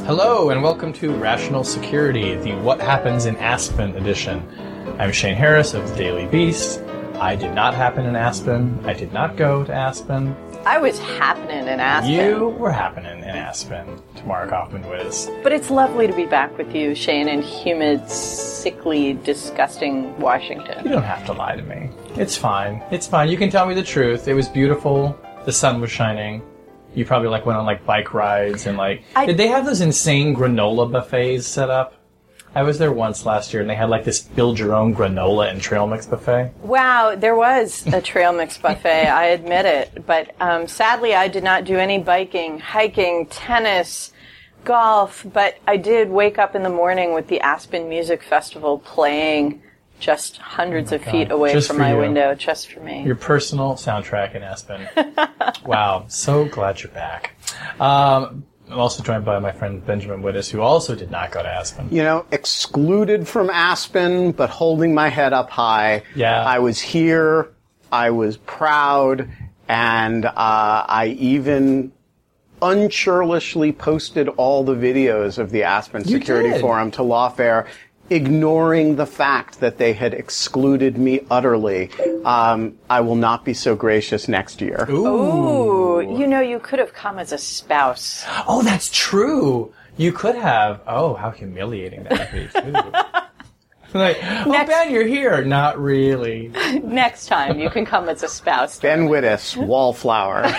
[0.04, 4.42] Hello and welcome to Rational Security, the What Happens in Aspen edition.
[4.98, 6.80] I'm Shane Harris of the Daily Beast.
[7.20, 8.80] I did not happen in Aspen.
[8.84, 10.34] I did not go to Aspen.
[10.66, 12.12] I was happening in Aspen.
[12.12, 14.02] You were happening in Aspen.
[14.16, 15.30] Tamara Cofman Wittes.
[15.44, 20.82] But it's lovely to be back with you, Shane, in humid, sickly, disgusting Washington.
[20.84, 21.90] You don't have to lie to me.
[22.16, 22.82] It's fine.
[22.90, 23.28] It's fine.
[23.28, 24.26] You can tell me the truth.
[24.26, 25.16] It was beautiful.
[25.44, 26.42] The sun was shining.
[26.96, 29.04] You probably like went on like bike rides and like.
[29.14, 31.94] I- did they have those insane granola buffets set up?
[32.56, 35.50] I was there once last year and they had like this build your own granola
[35.50, 36.54] and trail mix buffet.
[36.62, 40.06] Wow, there was a trail mix buffet, I admit it.
[40.06, 44.10] But um, sadly, I did not do any biking, hiking, tennis,
[44.64, 49.60] golf, but I did wake up in the morning with the Aspen Music Festival playing
[50.00, 51.98] just hundreds of feet away Oh Just from my you.
[51.98, 53.02] window, just for me.
[53.02, 54.88] Your personal soundtrack in Aspen.
[55.66, 57.34] wow, so glad you're back.
[57.78, 61.48] Um, I'm also joined by my friend Benjamin Wittes, who also did not go to
[61.48, 61.88] Aspen.
[61.90, 66.02] you know, excluded from Aspen, but holding my head up high.
[66.16, 66.42] Yeah.
[66.42, 67.52] I was here.
[67.92, 69.28] I was proud,
[69.68, 71.92] and uh, I even
[72.60, 76.60] unchurlishly posted all the videos of the Aspen You Security did.
[76.60, 77.66] Forum to Lawfare,
[78.10, 81.90] ignoring the fact that they had excluded me utterly.
[82.24, 84.86] Um, I will not be so gracious next year.
[84.90, 88.24] Ooh, you know, you could have come as a spouse.
[88.46, 89.72] Oh, that's true.
[89.96, 90.80] You could have.
[90.86, 93.20] Oh, how humiliating that would be, too.
[93.94, 95.44] like, oh, Next- Ben, you're here.
[95.44, 96.48] Not really.
[96.82, 98.78] Next time, you can come as a spouse.
[98.78, 100.44] Ben Wittes, Wallflower.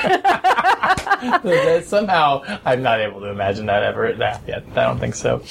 [1.17, 4.63] That somehow, I'm not able to imagine that ever that yet.
[4.71, 5.41] I don't think so.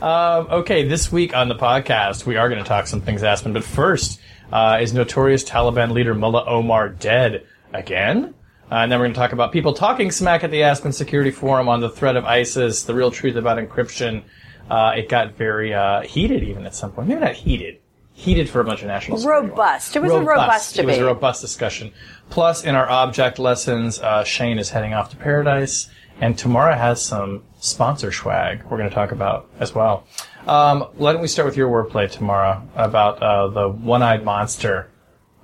[0.00, 3.52] Um, okay, this week on the podcast, we are going to talk some things Aspen,
[3.52, 4.20] but first,
[4.52, 8.34] uh, is notorious Taliban leader Mullah Omar dead again?
[8.70, 11.30] Uh, and then we're going to talk about people talking smack at the Aspen Security
[11.30, 14.22] Forum on the threat of ISIS, the real truth about encryption.
[14.70, 17.08] Uh, it got very uh, heated even at some point.
[17.08, 17.78] Maybe not heated.
[18.12, 19.18] Heated for a bunch of national.
[19.22, 19.96] Robust.
[19.96, 20.96] It was a robust debate.
[20.96, 21.92] It was a robust discussion.
[22.28, 25.88] Plus, in our object lessons, uh, Shane is heading off to paradise,
[26.20, 30.06] and Tamara has some sponsor swag we're going to talk about as well.
[30.46, 34.90] Um, why don't we start with your wordplay, Tamara, about uh, the one-eyed monster,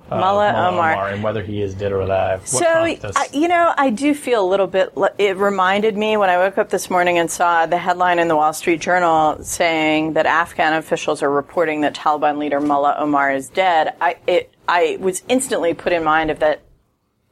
[0.09, 1.09] uh, Mullah Omar.
[1.09, 2.47] and whether he is dead or alive.
[2.47, 2.65] So.
[2.65, 4.93] I, you know, I do feel a little bit.
[5.17, 8.35] It reminded me when I woke up this morning and saw the headline in the
[8.35, 13.49] Wall Street Journal saying that Afghan officials are reporting that Taliban leader Mullah Omar is
[13.49, 13.95] dead.
[13.99, 16.61] I it I was instantly put in mind of that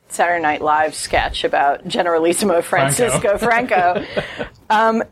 [0.10, 4.06] Saturday Night Live sketch about Generalissimo Francisco Franco.
[4.70, 5.04] um,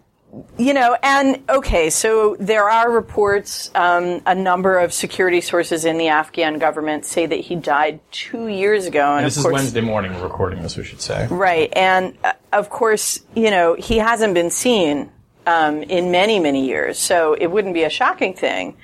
[0.58, 3.70] you know, and okay, so there are reports.
[3.76, 8.48] Um, a number of security sources in the Afghan government say that he died two
[8.48, 11.28] years ago, and this of is course, Wednesday morning we're recording this, we should say.
[11.30, 15.12] Right, and uh, of course, you know, he hasn't been seen
[15.46, 18.76] um, in many, many years, so it wouldn't be a shocking thing.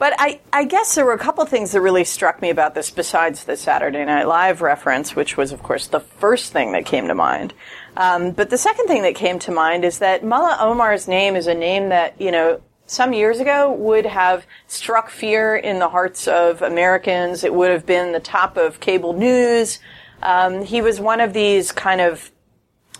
[0.00, 2.90] But I, I guess there were a couple things that really struck me about this
[2.90, 7.08] besides the Saturday Night Live reference, which was, of course, the first thing that came
[7.08, 7.52] to mind.
[7.98, 11.48] Um, but the second thing that came to mind is that Mullah Omar's name is
[11.48, 16.26] a name that, you know, some years ago would have struck fear in the hearts
[16.26, 17.44] of Americans.
[17.44, 19.80] It would have been the top of cable news.
[20.22, 22.30] Um, he was one of these kind of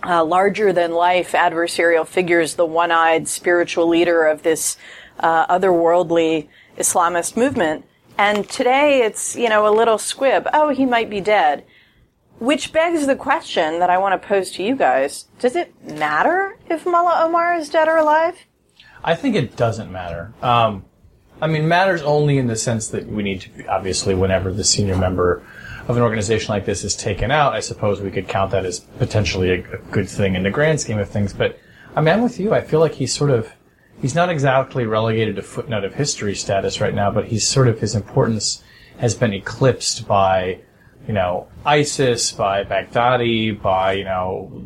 [0.03, 4.77] uh, larger than life adversarial figures, the one eyed spiritual leader of this
[5.19, 6.47] uh, otherworldly
[6.81, 7.85] Islamist movement.
[8.17, 10.47] And today it's, you know, a little squib.
[10.53, 11.65] Oh, he might be dead.
[12.39, 15.25] Which begs the question that I want to pose to you guys.
[15.39, 18.35] Does it matter if Mullah Omar is dead or alive?
[19.03, 20.33] I think it doesn't matter.
[20.41, 20.85] Um,
[21.41, 24.95] I mean, matters only in the sense that we need to, obviously, whenever the senior
[24.95, 25.43] member
[25.87, 28.79] of an organization like this is taken out, I suppose we could count that as
[28.79, 31.33] potentially a, a good thing in the grand scheme of things.
[31.33, 31.59] But
[31.95, 32.53] I mean, I'm with you.
[32.53, 33.51] I feel like he's sort of,
[34.01, 37.79] he's not exactly relegated to footnote of history status right now, but he's sort of,
[37.79, 38.63] his importance
[38.97, 40.59] has been eclipsed by,
[41.07, 44.63] you know, ISIS, by Baghdadi, by, you know,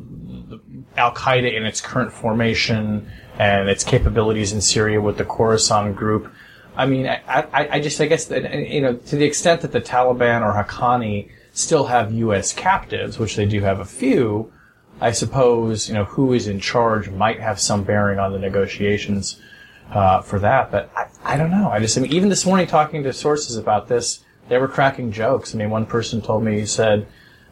[0.97, 6.31] Al Qaeda in its current formation and its capabilities in Syria with the Khorasan group.
[6.77, 9.71] I mean, I, I, I just, I guess that, you know, to the extent that
[9.71, 12.53] the Taliban or Haqqani still have U.S.
[12.53, 14.51] captives, which they do have a few,
[15.01, 19.41] I suppose, you know, who is in charge might have some bearing on the negotiations
[19.91, 20.71] uh, for that.
[20.71, 21.69] But I, I don't know.
[21.69, 25.11] I just, I mean, even this morning talking to sources about this, they were cracking
[25.11, 25.53] jokes.
[25.53, 27.07] I mean, one person told me, he said,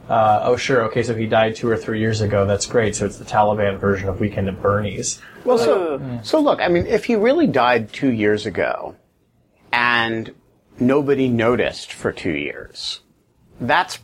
[0.09, 2.45] uh, oh, sure, okay, so he died two or three years ago.
[2.45, 2.95] That's great.
[2.95, 5.21] So it's the Taliban version of Weekend at Bernie's.
[5.45, 8.95] Well, so, so look, I mean, if he really died two years ago
[9.71, 10.33] and
[10.79, 13.01] nobody noticed for two years,
[13.59, 13.99] that's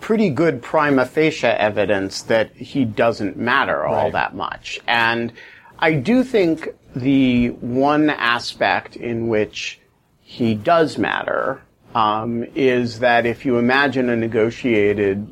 [0.00, 4.12] pretty good prima facie evidence that he doesn't matter all Right.
[4.12, 4.80] that much.
[4.86, 5.32] And
[5.78, 9.80] I do think the one aspect in which
[10.20, 11.62] he does matter
[11.94, 15.26] um, is that if you imagine a negotiated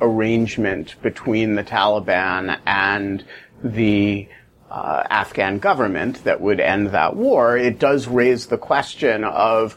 [0.00, 3.24] arrangement between the Taliban and
[3.62, 4.28] the
[4.70, 9.76] uh, Afghan government that would end that war, it does raise the question of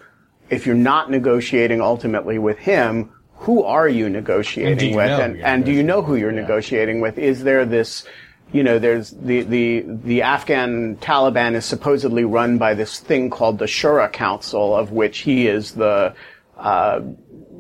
[0.50, 3.12] if you're not negotiating ultimately with him,
[3.42, 5.20] who are you negotiating And you with?
[5.20, 6.42] and, and do you know who you're Yeah.
[6.42, 7.18] negotiating with?
[7.18, 8.06] Is there this,
[8.54, 13.58] you know, there's the, the, the Afghan Taliban is supposedly run by this thing called
[13.58, 16.14] the Shura Council, of which he is the,
[16.58, 17.02] uh,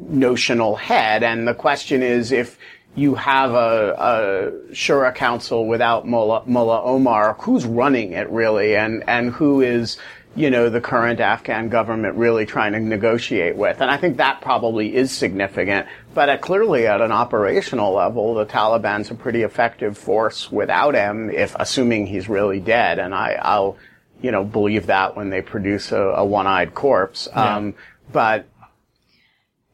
[0.08, 1.24] notional head.
[1.24, 2.58] And the question is if
[2.96, 8.76] you have a, a Shura Council without Mullah, Mullah Omar, who's running it really?
[8.76, 9.98] And, and who is,
[10.36, 13.82] you know, the current Afghan government really trying to negotiate with?
[13.82, 15.88] And I think that probably is significant.
[16.14, 21.30] But at, clearly at an operational level, the Taliban's a pretty effective force without him,
[21.30, 23.00] if assuming he's really dead.
[23.00, 23.78] And I, I'll,
[24.22, 27.28] you know, believe that when they produce a, a one-eyed corpse.
[27.34, 27.76] Um,
[28.12, 28.46] but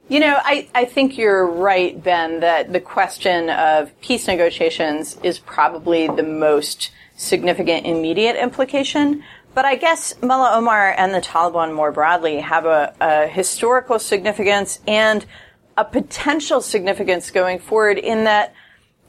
[0.10, 5.38] You know, I, I think you're right, Ben, that the question of peace negotiations is
[5.38, 9.24] probably the most significant immediate implication.
[9.58, 14.80] But I guess Mullah Omar and the Taliban more broadly have a, a historical significance
[14.88, 15.26] and
[15.76, 18.54] a potential significance going forward in that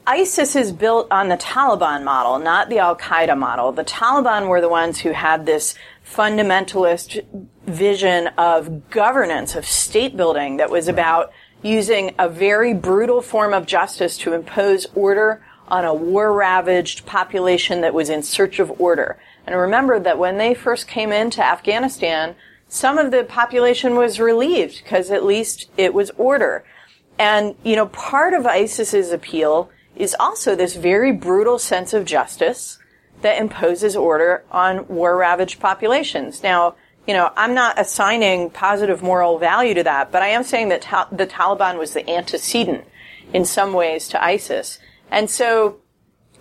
[0.07, 3.71] ISIS is built on the Taliban model, not the Al Qaeda model.
[3.71, 7.23] The Taliban were the ones who had this fundamentalist
[7.67, 11.31] vision of governance, of state building that was about
[11.61, 17.81] using a very brutal form of justice to impose order on a war ravaged population
[17.81, 19.17] that was in search of order.
[19.45, 22.35] And remember that when they first came into Afghanistan,
[22.67, 26.63] some of the population was relieved because at least it was order.
[27.17, 32.79] And, you know, part of ISIS's appeal is also this very brutal sense of justice
[33.21, 36.41] that imposes order on war ravaged populations.
[36.41, 36.75] Now,
[37.07, 40.83] you know, I'm not assigning positive moral value to that, but I am saying that
[40.83, 42.85] ta- the Taliban was the antecedent
[43.33, 44.79] in some ways to ISIS.
[45.11, 45.79] And so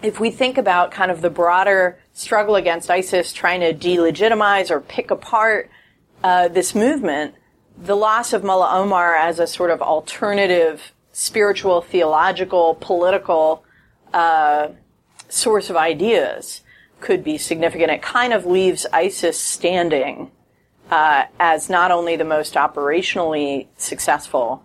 [0.03, 4.81] if we think about kind of the broader struggle against ISIS trying to delegitimize or
[4.81, 5.71] pick apart
[6.23, 7.35] uh, this movement,
[7.77, 13.65] the loss of Mullah Omar as a sort of alternative spiritual, theological, political
[14.13, 14.69] uh,
[15.29, 16.63] source of ideas
[17.01, 17.91] could be significant.
[17.91, 20.31] It kind of leaves ISIS standing
[20.91, 24.65] uh, as not only the most operationally successful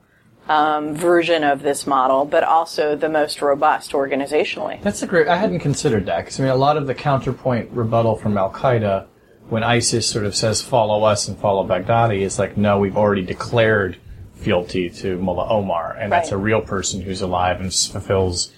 [0.50, 4.81] um, version of this model, but also the most robust organizationally.
[4.81, 5.28] That's a great.
[5.28, 8.51] I hadn't considered that because I mean, a lot of the counterpoint rebuttal from Al
[8.51, 9.07] Qaeda
[9.50, 13.23] when ISIS sort of says "follow us" and "follow Baghdadi" is like, no, we've already
[13.23, 13.97] declared
[14.35, 18.52] fealty to Mullah Omar, and that's a real person who's alive and fulfills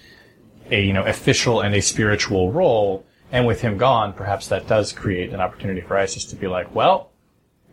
[0.71, 3.05] a you know official and a spiritual role.
[3.31, 6.73] And with him gone, perhaps that does create an opportunity for ISIS to be like,
[6.73, 7.11] well,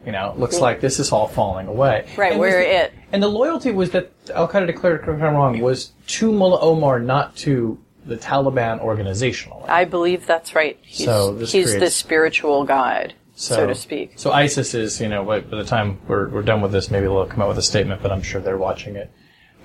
[0.04, 2.06] you know, it looks like this is all falling away.
[2.16, 2.92] Right, And we're the- it.
[3.12, 6.98] And the loyalty was that Al Qaeda declared, if I'm wrong, was to Mullah Omar,
[6.98, 9.68] not to the Taliban organizationally.
[9.68, 10.78] I believe that's right.
[10.82, 14.14] He's, So he's the spiritual guide, so, to speak.
[14.16, 17.04] So ISIS is, you know, by by the time we're, we're done with this, maybe
[17.06, 19.10] they'll come out with a statement, but I'm sure they're watching it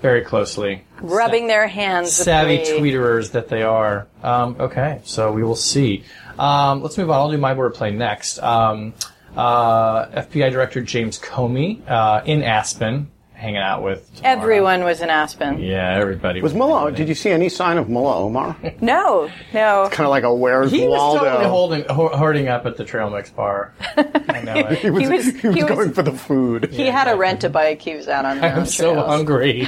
[0.01, 0.83] very closely.
[1.01, 2.11] Rubbing their hands.
[2.13, 4.07] Savvy tweeterers that they are.
[4.21, 6.03] Um, okay, so we will see.
[6.37, 7.15] Um, let's move on.
[7.15, 8.37] I'll do my wordplay next.
[8.39, 8.93] Um,
[9.37, 14.37] uh, FBI Director James Comey uh, in Aspen, hanging out with Tamara.
[14.41, 15.59] Everyone was in Aspen.
[15.59, 18.57] Yeah, everybody was Mullah, did you see any sign of Mullah Omar?
[18.81, 19.83] No, no.
[19.83, 22.83] It's kind of like a Where's He was totally holding, ho- hoarding up at the
[22.83, 23.73] Trail Mix bar.
[23.97, 24.79] I know it.
[24.79, 26.71] he was, He was- he was he was- going for the food.
[26.73, 27.81] He had to rent a bike.
[27.81, 29.07] He was out on I'm so trails.
[29.07, 29.67] hungry.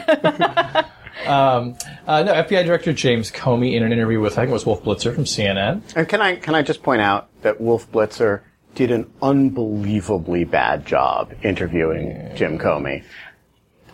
[1.28, 1.76] um,
[2.08, 4.84] uh, no, FBI Director James Comey in an interview with I think it was Wolf
[4.84, 5.82] Blitzer from CNN.
[5.96, 8.42] And can I can I just point out that Wolf Blitzer
[8.76, 13.04] did an unbelievably bad job interviewing Jim Comey.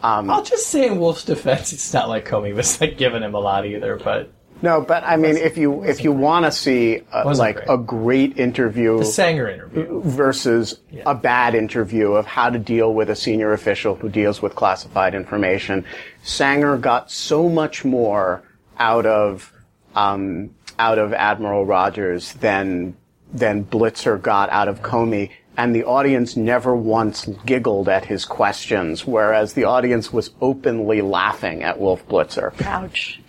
[0.03, 3.39] I'll just say in Wolf's defense, it's not like Comey was like giving him a
[3.39, 7.37] lot either, but No, but I mean, if you if you want to see Wasn't
[7.39, 7.69] like great.
[7.69, 10.01] a great interview The Sanger interview.
[10.03, 14.53] versus a bad interview of how to deal with a senior official who deals with
[14.53, 15.83] classified information,
[16.21, 18.43] Sanger got so much more
[18.77, 19.51] out of
[19.95, 22.95] um, out of Admiral Rogers than
[23.37, 25.31] than Blitzer got out of Comey.
[25.57, 31.63] And the audience never once giggled at his questions, whereas the audience was openly laughing
[31.63, 32.53] at Wolf Blitzer.
[32.65, 33.21] Ouch.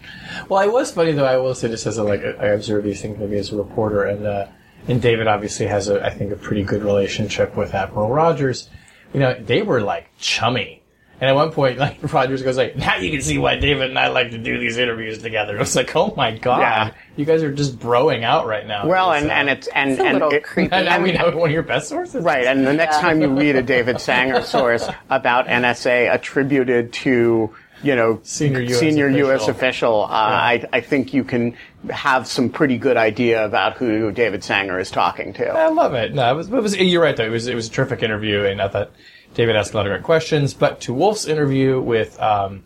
[0.49, 1.25] Well, it was funny though.
[1.25, 4.05] I will say, just as a, like I observe these things maybe as a reporter,
[4.05, 4.47] and uh,
[4.89, 8.69] and David obviously has a I think a pretty good relationship with Admiral Rogers.
[9.13, 10.83] You know, they were like chummy.
[11.19, 13.99] And at one point, like Rogers goes like, "Now you can see why David and
[13.99, 16.91] I like to do these interviews together." It was like, "Oh my god, Yeah.
[17.17, 20.01] you guys are just broing out right now." Well, and, uh, and it's and It's
[20.01, 20.73] a and little it- creepy.
[20.75, 23.57] and I mean, one of your best sources, Right, and the next time you read
[23.57, 29.49] a David Sanger source about NSA attributed to, you know, Senior US senior U.S.
[29.49, 29.51] official.
[29.51, 31.57] official, uh, I, I think you can
[31.91, 35.47] have some pretty good idea about who David Sanger is talking to.
[35.49, 36.13] I love it.
[36.13, 36.77] No, it was, it was.
[36.77, 37.25] You're right though.
[37.25, 38.91] It was it was a terrific interview, and I thought
[39.37, 40.55] David asked a lot of great questions.
[40.55, 42.64] But to Wolf's interview with um,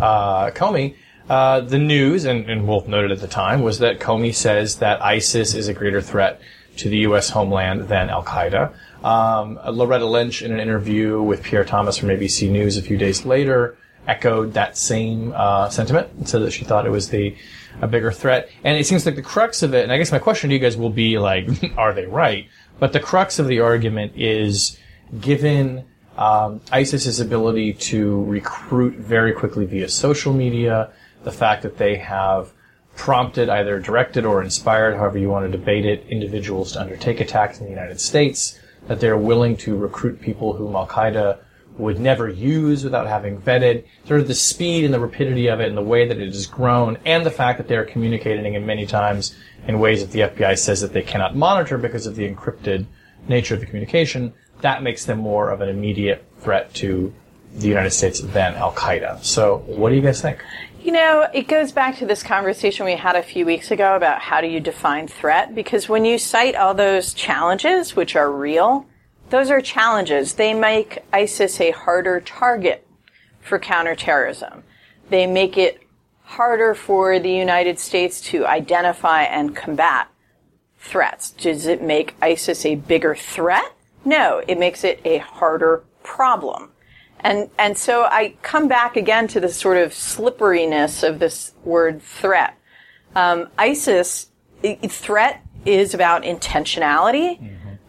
[0.00, 0.94] uh, Comey,
[1.28, 5.02] uh, the news, and, and Wolf noted at the time, was that Comey says that
[5.02, 6.40] ISIS is a greater threat
[6.76, 7.30] to the U.S.
[7.30, 8.72] homeland than Al Qaeda.
[9.04, 13.26] Um, Loretta Lynch, in an interview with Pierre Thomas from ABC News a few days
[13.26, 13.76] later,
[14.06, 17.36] echoed that same uh, sentiment and said that she thought it was the
[17.80, 18.48] a bigger threat.
[18.62, 20.60] And it seems like the crux of it, and I guess my question to you
[20.60, 22.46] guys will be like, are they right?
[22.78, 24.78] But the crux of the argument is
[25.20, 25.84] given
[26.22, 30.92] um, ISIS's ability to recruit very quickly via social media,
[31.24, 32.52] the fact that they have
[32.94, 37.58] prompted, either directed or inspired, however you want to debate it, individuals to undertake attacks
[37.58, 41.38] in the United States, that they're willing to recruit people whom Al Qaeda
[41.76, 45.68] would never use without having vetted, sort of the speed and the rapidity of it
[45.68, 48.86] and the way that it has grown, and the fact that they're communicating in many
[48.86, 49.34] times
[49.66, 52.86] in ways that the FBI says that they cannot monitor because of the encrypted
[53.26, 57.12] nature of the communication, that makes them more of an immediate threat to
[57.54, 59.22] the United States than Al Qaeda.
[59.22, 60.42] So, what do you guys think?
[60.82, 64.20] You know, it goes back to this conversation we had a few weeks ago about
[64.20, 65.54] how do you define threat?
[65.54, 68.86] Because when you cite all those challenges, which are real,
[69.30, 70.34] those are challenges.
[70.34, 72.86] They make ISIS a harder target
[73.40, 74.64] for counterterrorism.
[75.08, 75.82] They make it
[76.22, 80.08] harder for the United States to identify and combat
[80.78, 81.30] threats.
[81.30, 83.72] Does it make ISIS a bigger threat?
[84.04, 86.70] No, it makes it a harder problem.
[87.20, 92.02] And, and so I come back again to the sort of slipperiness of this word
[92.02, 92.54] threat.
[93.14, 94.26] Um, ISIS,
[94.64, 97.38] i- threat is about intentionality,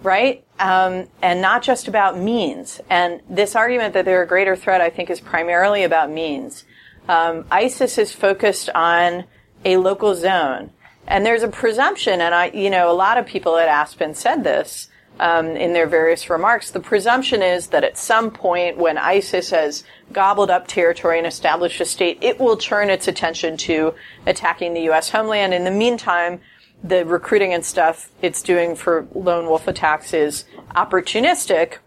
[0.04, 0.44] right?
[0.60, 2.80] Um, and not just about means.
[2.90, 6.66] And this argument that they're a greater threat, I think, is primarily about means.
[7.10, 9.24] Um, ISIS is focused on
[9.66, 10.72] a local zone.
[11.08, 14.44] And there's a presumption, and I, you know, a lot of people at Aspen said
[14.44, 14.88] this,
[15.20, 16.72] um, in their various remarks.
[16.72, 21.80] The presumption is that at some point when ISIS has gobbled up territory and established
[21.82, 23.94] a state, it will turn its attention to
[24.26, 25.10] attacking the U.S.
[25.10, 25.54] homeland.
[25.54, 26.42] In the meantime,
[26.84, 30.44] the recruiting and stuff it's doing for lone wolf attacks is
[30.76, 31.78] opportunistic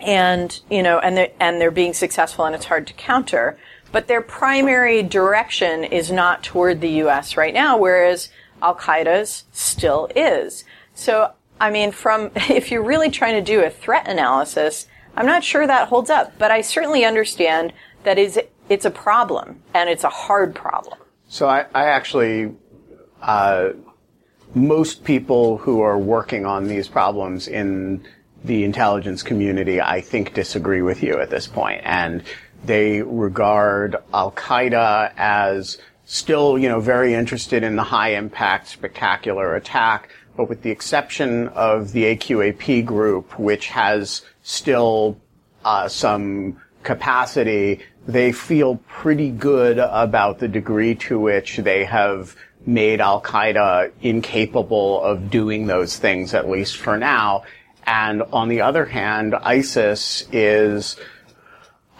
[0.00, 3.58] and you know and they're, and they're being successful and it's hard to counter
[3.92, 8.30] but their primary direction is not toward the US right now whereas
[8.62, 11.32] al-Qaeda's still is so
[11.64, 15.66] i mean from if you're really trying to do a threat analysis i'm not sure
[15.66, 17.72] that holds up but i certainly understand
[18.04, 20.98] that is it's a problem and it's a hard problem.
[21.28, 22.54] So I, I actually,
[23.20, 23.70] uh,
[24.54, 28.06] most people who are working on these problems in
[28.44, 32.22] the intelligence community, I think, disagree with you at this point, and
[32.64, 39.54] they regard Al Qaeda as still, you know, very interested in the high impact, spectacular
[39.56, 45.20] attack, but with the exception of the AQAP group, which has still
[45.64, 52.36] uh, some capacity, they feel pretty good about the degree to which they have
[52.66, 57.44] made Al Qaeda incapable of doing those things, at least for now.
[57.86, 60.96] And on the other hand, ISIS is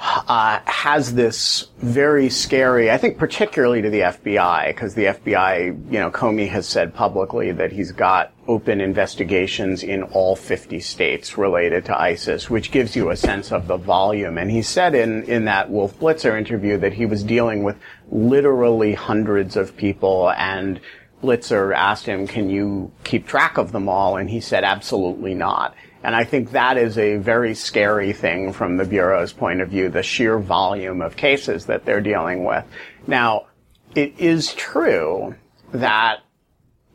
[0.06, 5.98] uh, has this very scary, I think particularly to the FBI, because the FBI, you
[5.98, 11.86] know, Comey has said publicly that he's got open investigations in all 50 states related
[11.86, 14.36] to ISIS, which gives you a sense of the volume.
[14.36, 17.76] And he said in, in that Wolf Blitzer interview that he was dealing with
[18.10, 20.80] literally hundreds of people and
[21.22, 24.18] Blitzer asked him, can you keep track of them all?
[24.18, 25.74] And he said, absolutely not.
[26.04, 29.88] And I think that is a very scary thing from the Bureau's point of view,
[29.88, 32.64] the sheer volume of cases that they're dealing with.
[33.06, 33.46] Now,
[33.94, 35.34] it is true
[35.72, 36.20] that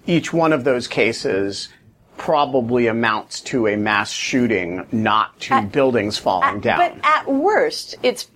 [0.05, 1.69] each one of those cases
[2.17, 6.77] probably amounts to a mass shooting, not to At- buildings falling down.
[6.77, 8.27] But at worst, it's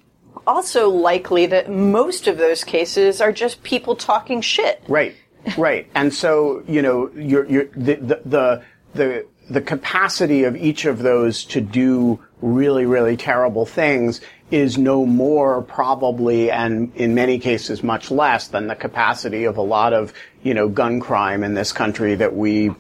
[0.48, 4.82] also likely that most of those cases are just people talking shit.
[4.88, 5.16] Right,
[5.56, 5.88] right.
[5.94, 8.64] And so, you know, you're, you're, the, the, the,
[8.96, 14.22] the, the capacity of each of those to do really, really terrible things
[14.52, 19.62] is no more probably, and in many cases much less than the capacity of a
[19.62, 22.72] lot of, you know, gun crime in this country that we,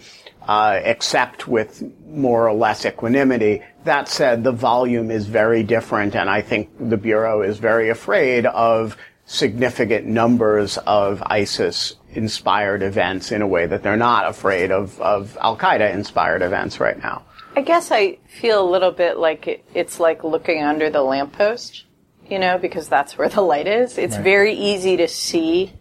[0.48, 3.62] uh, accept with more or less equanimity.
[3.86, 8.46] That said, the volume is very different, and I think the Bureau is very afraid
[8.46, 15.00] of significant numbers of ISIS inspired events in a way that they're not afraid of,
[15.01, 17.24] of Al Qaeda inspired events right now.
[17.55, 21.86] I guess I feel a little bit like it, it's like looking under the lamppost,
[22.27, 23.98] you know, because that's where the light is.
[23.98, 25.74] It's very easy to see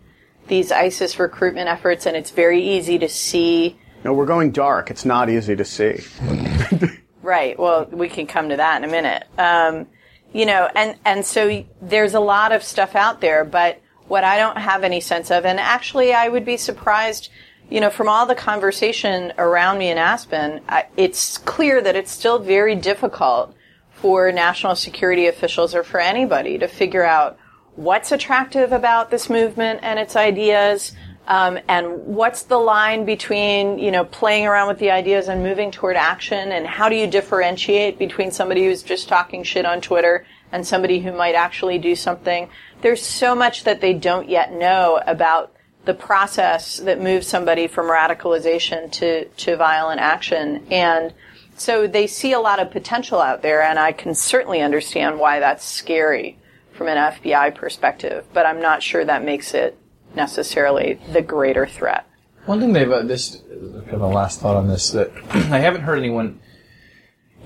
[0.49, 3.79] these ISIS recruitment efforts, and it's very easy to see.
[4.05, 4.91] No, we're going dark.
[4.91, 6.01] It's not easy to see.
[7.23, 7.57] Right.
[7.57, 9.27] Well, we can come to that in a minute.
[9.39, 9.87] Um,
[10.33, 13.81] you know, and and so there's a lot of stuff out there, but
[14.13, 17.31] what I don't have any sense of, and actually, I would be surprised.
[17.71, 22.11] You know, from all the conversation around me in Aspen, I, it's clear that it's
[22.11, 23.55] still very difficult
[23.91, 27.39] for national security officials or for anybody to figure out
[27.77, 30.93] what's attractive about this movement and its ideas,
[31.27, 35.71] um, and what's the line between you know playing around with the ideas and moving
[35.71, 40.27] toward action, and how do you differentiate between somebody who's just talking shit on Twitter
[40.53, 42.51] and somebody who might actually do something?
[42.83, 47.87] There's so much that they don't yet know about the process that moves somebody from
[47.87, 51.15] radicalization to to violent action, and
[51.57, 55.41] so they see a lot of potential out there, and I can certainly understand why
[55.41, 56.39] that's scary
[56.73, 59.79] from an FBI perspective, but I'm not sure that makes it
[60.15, 62.07] necessarily the greater threat.
[62.47, 65.83] One thing they've uh, this kind of a last thought on this that I haven't
[65.83, 66.41] heard anyone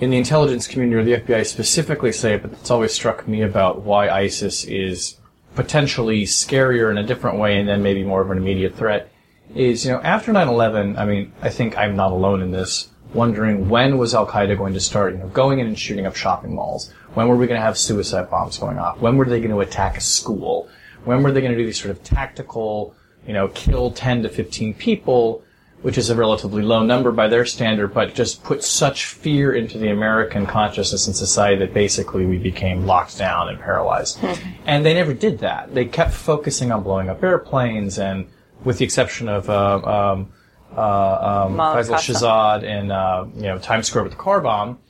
[0.01, 3.83] in the intelligence community or the FBI specifically say but it's always struck me about
[3.83, 5.19] why ISIS is
[5.57, 9.11] potentially scarier in a different way and then maybe more of an immediate threat
[9.55, 13.69] is, you know, after 9-11, I mean, I think I'm not alone in this, wondering
[13.69, 16.93] when was Al-Qaeda going to start, you know, going in and shooting up shopping malls?
[17.15, 19.01] When were we going to have suicide bombs going off?
[19.01, 20.69] When were they going to attack a school?
[21.05, 22.95] When were they going to do these sort of tactical,
[23.27, 25.43] you know, kill 10 to 15 people,
[25.87, 29.79] which is a relatively low number by their standard, but just put such fear into
[29.79, 34.19] the American consciousness and society that basically we became locked down and paralyzed.
[34.67, 35.73] and they never did that.
[35.73, 38.27] They kept focusing on blowing up airplanes and,
[38.65, 40.33] with the exception of, uh, um,
[40.77, 44.81] uh, um, Faisal Shahzad in, uh, you know, Times Square with the car bomb,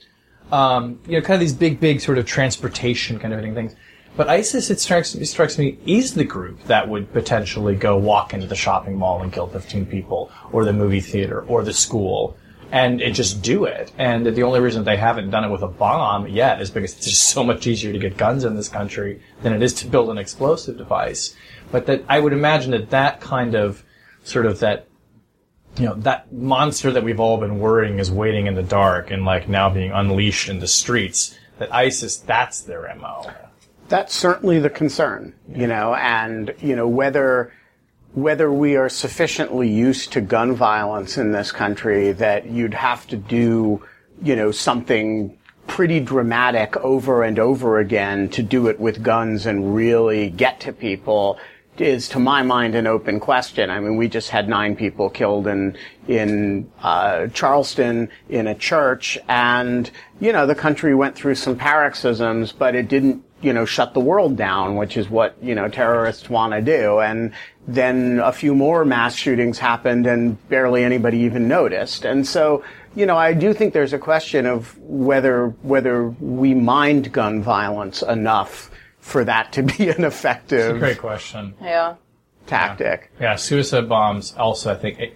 [0.51, 3.75] um, you know, kind of these big, big sort of transportation kind of things.
[4.17, 8.33] But ISIS, it strikes, it strikes me, is the group that would potentially go walk
[8.33, 12.37] into the shopping mall and kill 15 people, or the movie theater, or the school,
[12.73, 13.93] and, and just do it.
[13.99, 17.07] And the only reason they haven't done it with a bomb yet is because it's
[17.07, 20.09] just so much easier to get guns in this country than it is to build
[20.09, 21.37] an explosive device.
[21.71, 23.85] But that I would imagine that that kind of,
[24.25, 24.89] sort of that
[25.79, 29.27] you know, that monster that we've all been worrying is waiting in the dark and
[29.27, 33.31] like now being unleashed in the streets, that ISIS, that's their MO.
[33.89, 37.53] That's certainly the concern, you know, and, you know, whether,
[38.15, 43.17] whether we are sufficiently used to gun violence in this country that you'd have to
[43.17, 43.85] do,
[44.23, 49.75] you know, something pretty dramatic over and over again to do it with guns and
[49.75, 51.39] really get to people
[51.81, 53.71] is, to my mind, an open question.
[53.71, 55.77] I mean, we just had nine people killed in
[56.09, 62.53] in uh, Charleston in a church, and you know, the country went through some paroxysms,
[62.53, 66.29] but it didn't, you know, shut the world down, which is what you know terrorists
[66.31, 67.01] want to do.
[67.01, 67.33] And
[67.69, 72.05] then a few more mass shootings happened, and barely anybody even noticed.
[72.05, 77.13] And so, you know, I do think there's a question of whether whether we mind
[77.13, 78.71] gun violence enough
[79.01, 81.55] for that to be an effective Great question.
[81.63, 81.97] Yeah.
[82.47, 83.11] tactic.
[83.21, 85.13] Yeah, suicide bombs also, I think,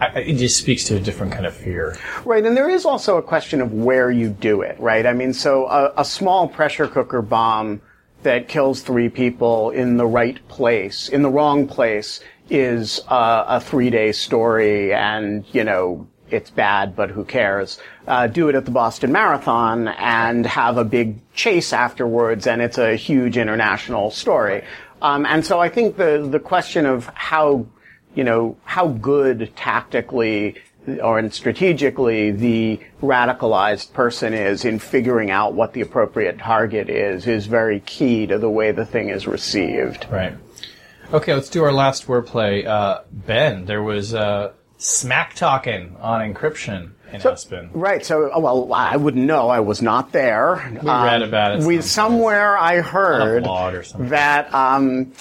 [0.00, 1.96] it, I- it just speaks to a different kind of fear.
[2.24, 5.06] Right, and there is also a question of where you do it, right?
[5.06, 7.80] I mean, so a, a small pressure cooker bomb
[8.22, 13.60] that kills three people in the right place, in the wrong place, is uh, a
[13.60, 17.78] three-day story, and you know it's bad, but who cares?
[18.06, 22.78] Uh, do it at the Boston Marathon and have a big chase afterwards, and it's
[22.78, 24.62] a huge international story.
[25.02, 27.66] Um, and so I think the the question of how
[28.14, 30.56] you know how good tactically
[31.02, 37.46] or strategically the radicalized person is in figuring out what the appropriate target is is
[37.46, 40.06] very key to the way the thing is received.
[40.10, 40.34] Right.
[41.12, 42.64] Okay, let's do our last wordplay.
[42.64, 47.70] Uh, ben, there was uh, smack talking on encryption in Aspen.
[47.72, 48.04] Right.
[48.04, 49.48] So, well, I wouldn't know.
[49.48, 50.70] I was not there.
[50.82, 55.12] We read about it We somewhere I heard that um,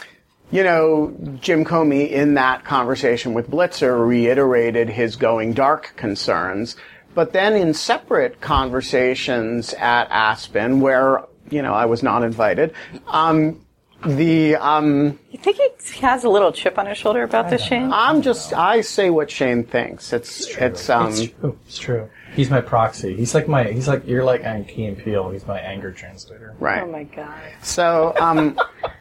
[0.51, 6.75] you know Jim Comey in that conversation with Blitzer reiterated his going dark concerns,
[7.15, 12.73] but then in separate conversations at Aspen, where you know I was not invited.
[13.07, 13.65] Um,
[14.05, 17.91] the um, You think he has a little chip on his shoulder about this, Shane?
[17.91, 20.13] I'm just I say what Shane thinks.
[20.13, 21.59] It's it's um it's true.
[21.65, 22.09] It's true.
[22.33, 23.15] He's my proxy.
[23.15, 23.63] He's like my.
[23.65, 25.29] He's like you're like I'm Key and Peele.
[25.31, 26.55] He's my anger translator.
[26.59, 26.83] right.
[26.83, 27.41] Oh my god.
[27.61, 28.57] So, um,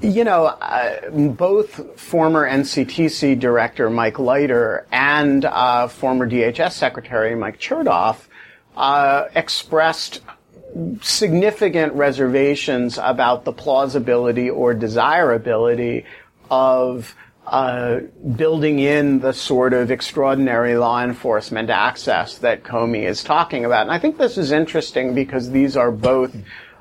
[0.00, 7.58] you know, uh, both former NCTC director Mike Leiter and uh, former DHS secretary Mike
[7.58, 8.26] Chertoff
[8.76, 10.20] uh, expressed
[11.00, 16.04] significant reservations about the plausibility or desirability
[16.50, 18.00] of uh,
[18.36, 23.82] building in the sort of extraordinary law enforcement access that Comey is talking about.
[23.82, 26.36] And I think this is interesting because these are both,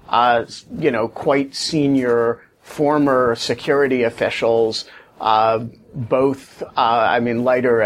[0.09, 0.45] uh,
[0.77, 4.85] you know, quite senior former security officials.
[5.19, 7.81] Uh, both, uh, I mean, Leiter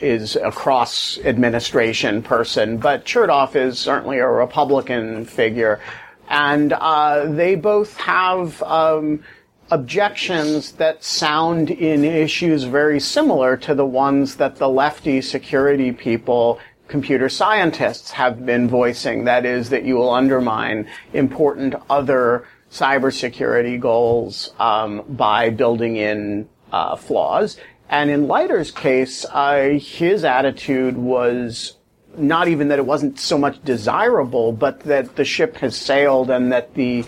[0.00, 5.80] is, a cross administration person, but Chertoff is certainly a Republican figure.
[6.28, 9.22] And uh, they both have um,
[9.70, 16.58] objections that sound in issues very similar to the ones that the lefty security people,
[16.88, 19.24] computer scientists, have been voicing.
[19.24, 26.96] That is, that you will undermine important other cybersecurity goals um, by building in uh,
[26.96, 27.58] flaws.
[27.88, 31.76] And in Leiter's case, uh, his attitude was
[32.16, 36.52] not even that it wasn't so much desirable, but that the ship has sailed and
[36.52, 37.04] that the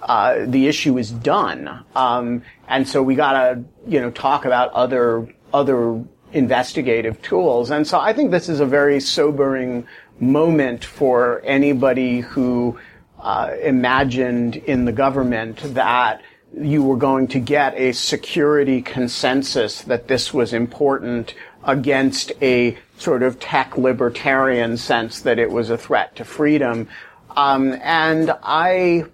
[0.00, 1.84] uh, the issue is done.
[1.96, 7.70] Um, and so we gotta, you know, talk about other other investigative tools.
[7.72, 9.86] And so I think this is a very sobering
[10.20, 12.78] moment for anybody who
[13.20, 16.22] uh, imagined in the government that
[16.58, 23.22] you were going to get a security consensus that this was important against a sort
[23.22, 26.88] of tech libertarian sense that it was a threat to freedom.
[27.36, 29.04] Um, and I,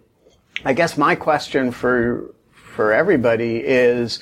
[0.64, 2.34] I guess my question for
[2.74, 4.20] for everybody is,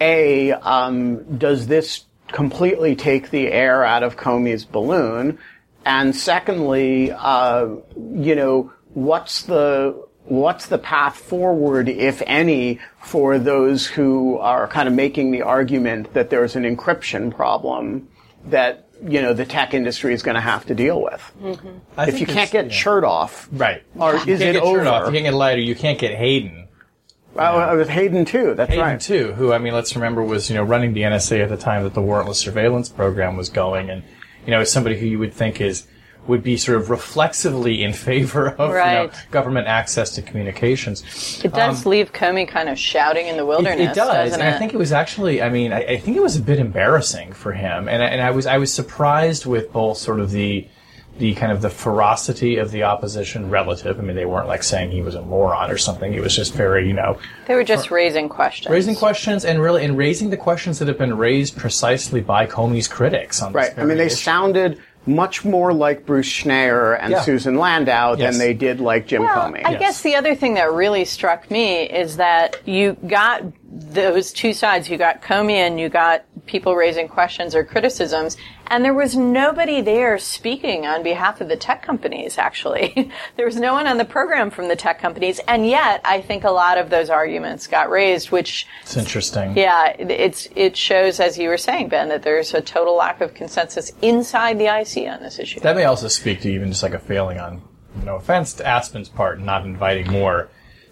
[0.00, 5.38] a, um, does this completely take the air out of Comey's balloon?
[5.84, 13.86] And secondly, uh, you know, what's the what's the path forward, if any, for those
[13.86, 18.08] who are kind of making the argument that there's an encryption problem
[18.46, 21.32] that you know the tech industry is going to have to deal with?
[21.40, 21.68] Mm-hmm.
[21.96, 22.72] I If you can't get yeah.
[22.72, 24.80] Chertoff, right, or is it over?
[24.80, 25.60] Chertoff, You can't get Leiter.
[25.60, 26.68] You can't get Hayden.
[27.36, 28.54] Oh, with Hayden too.
[28.54, 29.00] That's Hayden right.
[29.00, 31.82] too, who I mean, let's remember was you know running the NSA at the time
[31.82, 34.04] that the warrantless surveillance program was going, and
[34.46, 35.86] you know is somebody who you would think is
[36.26, 41.02] would be sort of reflexively in favor of you know, government access to communications.
[41.44, 43.74] It does leave Comey kind of shouting in the wilderness.
[43.76, 44.54] Um, It, it does, and it?
[44.54, 45.42] I think it was actually.
[45.42, 48.20] I mean, I, I think it was a bit embarrassing for him, and I- and
[48.22, 50.66] I was I was surprised with both sort of the
[51.16, 54.00] the kind of the ferocity of the opposition relative.
[54.00, 56.12] I mean, they weren't like saying he was a moron or something.
[56.12, 58.72] It was just very, you know, they were just raising questions.
[58.72, 62.88] raising questions and really and raising the questions that have been raised precisely by Comey's
[62.88, 63.70] critics on Right.
[63.76, 64.16] this I mean, they issue.
[64.16, 67.20] sounded much more like Bruce Schneier and Yeah.
[67.20, 68.32] Susan Landau Yes.
[68.32, 69.62] than they did like Jim Well, Comey.
[69.64, 69.80] I Yes.
[69.80, 74.88] guess the other thing that really struck me is that you got those two sides.
[74.88, 79.80] You got Comey and you got people raising questions or criticisms, and there was nobody
[79.80, 83.10] there speaking on behalf of the tech companies, actually.
[83.36, 86.44] there was no one on the program from the tech companies, and yet I think
[86.44, 89.56] a lot of those arguments got raised, which It's interesting.
[89.56, 93.20] yeah, it- it's it shows, as you were saying, Ben, that there's a total lack
[93.20, 95.60] of consensus inside the IC on this issue.
[95.60, 97.62] That may also speak to even just like a failing on,
[98.04, 100.48] no offense to Aspen's part, not inviting more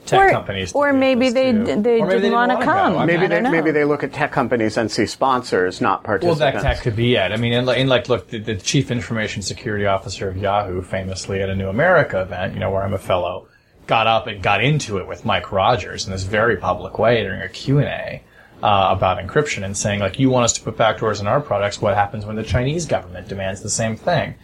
[0.07, 0.73] tech Or- companies.
[0.73, 2.93] to or maybe able they- to- they or maybe didn't wanna wanna come.
[2.95, 2.99] go.
[2.99, 3.51] I mean, maybe they, don't know.
[3.51, 6.41] maybe they look at tech companies and see sponsors, not participants.
[6.41, 7.33] Well, that, that could be it.
[7.33, 10.83] I mean, in, like- in like, look, the, the chief information security officer of Yahoo,
[10.83, 13.47] famously at a New America event, you know, where I'm a fellow,
[13.87, 17.41] got up and got into it with Mike Rogers in this very public way during
[17.43, 18.23] a Q and A
[18.63, 21.81] uh, about encryption and saying, like, you want us to put backdoors in our products?
[21.83, 24.37] What happens when the Chinese government demands the same thing?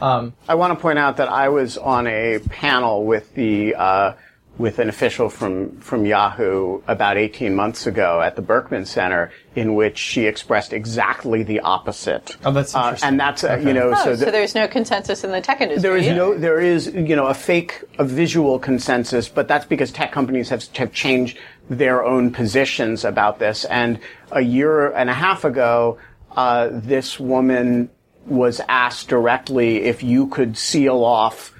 [0.00, 4.12] I want to point out that I was on a panel with the uh,
[4.58, 9.74] with an official from, from Yahoo about 18 months ago at the Berkman Center in
[9.74, 12.36] which she expressed exactly the opposite.
[12.44, 13.08] Oh, that's Uh, interesting.
[13.08, 15.82] and that's, uh, you know, Oh, so, so, there's no consensus in the tech industry.
[15.82, 16.16] there is either.
[16.16, 20.48] no, there is, you know, a fake, a visual consensus, but that's because tech companies
[20.48, 21.38] have, have changed
[21.68, 23.64] their own positions about this.
[23.66, 23.98] And
[24.32, 25.98] a year and a half ago,
[26.34, 27.90] uh, this woman
[28.24, 31.52] was asked directly if you could seal off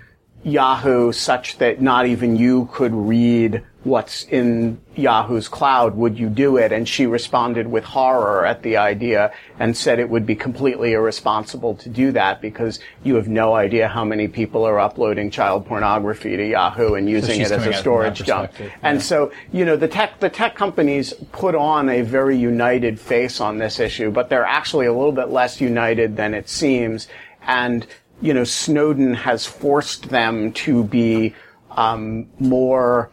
[0.47, 6.57] Yahoo such that not even you could read what's in Yahoo's cloud, would you do
[6.57, 6.71] it?
[6.71, 11.75] And she responded with horror at the idea and said it would be completely irresponsible
[11.77, 16.37] to do that because you have no idea how many people are uploading child pornography
[16.37, 18.51] to Yahoo and using she's it as a at it from storage dump.
[18.51, 23.01] perspective, And so, you know, the tech, the tech companies put on a very united
[23.01, 27.09] face on this issue, but they're actually a little bit less united than it seems.
[27.43, 27.85] And,
[28.21, 31.35] you know, Snowden has forced them to be,
[31.71, 33.11] um, more,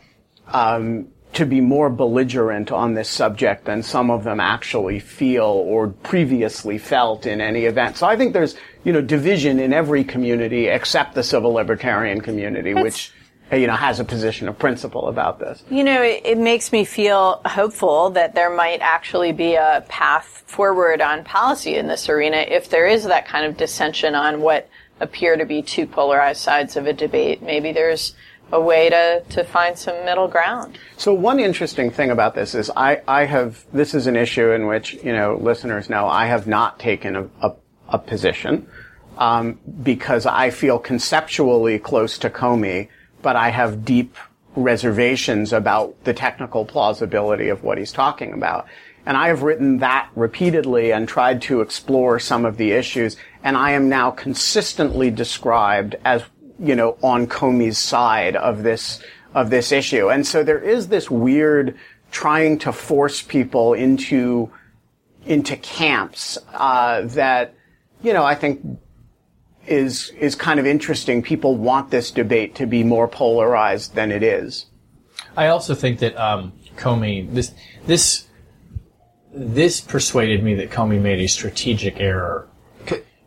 [0.47, 5.87] um, to be more belligerent on this subject than some of them actually feel or
[5.87, 7.97] previously felt in any event.
[7.97, 12.75] So I think there's, you know, division in every community except the civil libertarian community,
[12.75, 13.11] which,
[13.51, 15.63] you know, has a position of principle about this.
[15.71, 20.43] You know, it, it makes me feel hopeful that there might actually be a path
[20.45, 24.69] forward on policy in this arena if there is that kind of dissension on what
[25.03, 27.41] appear to be two polarized sides of a debate.
[27.41, 28.15] Maybe there's
[28.51, 30.77] a way to, to find some middle ground.
[30.97, 34.67] So one interesting thing about this is I, I have, this is an issue in
[34.67, 37.55] which, you know, listeners know I have not taken a, a,
[37.89, 38.67] a position,
[39.17, 42.89] um, because I feel conceptually close to Comey,
[43.21, 44.15] but I have deep
[44.55, 48.67] reservations about the technical plausibility of what he's talking about.
[49.05, 53.57] And I have written that repeatedly and tried to explore some of the issues, and
[53.57, 56.23] I am now consistently described as
[56.59, 60.09] you know, on Comey's side of this, of this issue.
[60.09, 61.77] And so there is this weird
[62.11, 64.51] trying to force people into,
[65.25, 67.55] into camps, uh, that,
[68.01, 68.79] you know, I think
[69.67, 71.21] is, is kind of interesting.
[71.21, 74.67] People want this debate to be more polarized than it is.
[75.35, 77.53] I also think that um, Comey this
[77.87, 78.27] this
[79.33, 82.47] this persuaded me that Comey made a strategic error,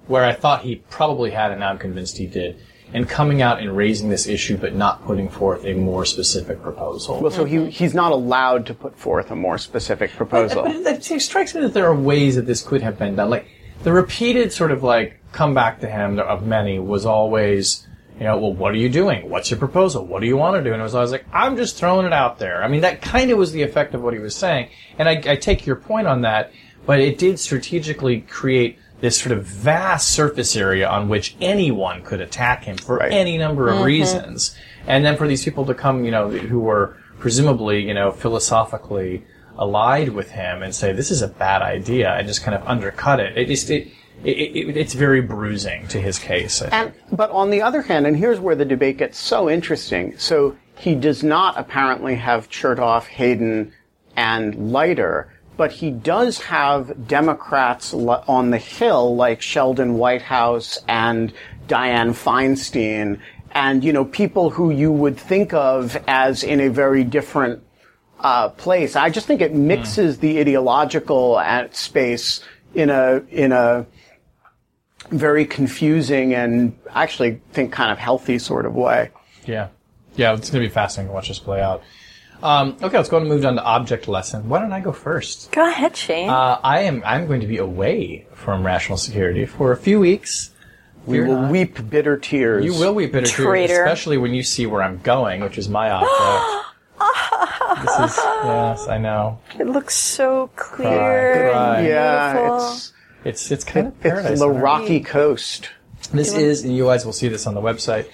[0.06, 2.60] where I thought he probably had, and now I'm convinced he did,
[2.92, 7.20] And coming out and raising this issue, but not putting forth a more specific proposal.
[7.20, 10.62] Well, so he, he's not allowed to put forth a more specific proposal.
[10.62, 13.28] But it, it strikes me that there are ways that this could have been done.
[13.28, 13.48] Like
[13.82, 17.86] the repeated sort of like comeback to him of many was always,
[18.18, 19.28] you know, well, what are you doing?
[19.28, 20.06] What's your proposal?
[20.06, 20.72] What do you want to do?
[20.72, 22.62] And it was always like, I'm just throwing it out there.
[22.62, 24.70] I mean, that kind of was the effect of what he was saying.
[24.98, 26.50] And I, I take your point on that,
[26.86, 32.22] but it did strategically create this sort of vast surface area on which anyone could
[32.22, 33.12] attack him for Right.
[33.12, 33.84] any number of mm-hmm.
[33.84, 34.56] reasons.
[34.86, 39.24] And then for these people to come, you know, who were presumably, you know, philosophically
[39.58, 43.20] allied with him and say this is a bad idea and just kind of undercut
[43.20, 43.36] it.
[43.36, 43.88] It just it,
[44.24, 46.62] it, it it's very bruising to his case.
[46.62, 47.16] I And, think.
[47.16, 50.16] but on the other hand, and here's where the debate gets so interesting.
[50.18, 53.72] So he does not apparently have Chertoff, Hayden,
[54.16, 61.32] and Leiter, but he does have Democrats on the Hill like Sheldon Whitehouse and
[61.68, 63.20] Dianne Feinstein,
[63.52, 67.62] and you know people who you would think of as in a very different
[68.20, 68.96] uh, place.
[68.96, 72.40] I just think it mixes the ideological at space
[72.74, 73.86] in a in a
[75.10, 79.10] very confusing and actually think kind of healthy sort of way.
[79.46, 79.68] yeah,
[80.16, 81.82] yeah, it's going to be fascinating to watch this play out.
[82.42, 84.48] Um, okay, let's go and move on to object lesson.
[84.48, 85.50] Why don't I go first?
[85.52, 86.28] Go ahead, Shane.
[86.28, 90.50] Uh, I am I'm going to be away from rational security for a few weeks.
[91.06, 91.50] We Fear will not.
[91.52, 92.64] weep bitter tears.
[92.64, 95.90] You will weep bitter tears, especially when you see where I'm going, which is my
[95.90, 96.66] object.
[97.84, 99.38] this is yes, I know.
[99.58, 101.50] it looks so clear.
[101.52, 101.78] cry.
[101.78, 102.56] and Yeah, beautiful.
[102.72, 102.92] it's
[103.26, 104.32] It's it's kind of paradise.
[104.32, 104.62] it's the on earth.
[104.62, 105.70] rocky coast.
[106.12, 108.08] This is, and you guys will see this on the website.